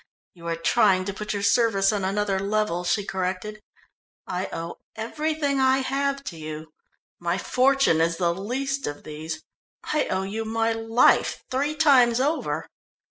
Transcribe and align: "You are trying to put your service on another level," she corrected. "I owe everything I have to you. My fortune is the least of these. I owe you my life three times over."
"You 0.33 0.47
are 0.47 0.55
trying 0.55 1.05
to 1.05 1.13
put 1.13 1.31
your 1.31 1.43
service 1.43 1.93
on 1.93 2.03
another 2.03 2.39
level," 2.39 2.83
she 2.83 3.05
corrected. 3.05 3.61
"I 4.25 4.49
owe 4.51 4.79
everything 4.95 5.59
I 5.59 5.81
have 5.83 6.23
to 6.23 6.37
you. 6.39 6.71
My 7.19 7.37
fortune 7.37 8.01
is 8.01 8.17
the 8.17 8.33
least 8.33 8.87
of 8.87 9.03
these. 9.03 9.43
I 9.83 10.07
owe 10.07 10.23
you 10.23 10.43
my 10.43 10.71
life 10.71 11.43
three 11.51 11.75
times 11.75 12.19
over." 12.19 12.65